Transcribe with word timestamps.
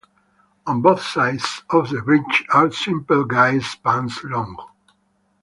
On 0.65 0.81
both 0.81 1.03
sides 1.03 1.61
of 1.69 1.91
the 1.91 2.01
bridge 2.01 2.43
are 2.49 2.71
simple 2.71 3.23
guide 3.23 3.61
spans 3.63 4.23
long. 4.23 4.57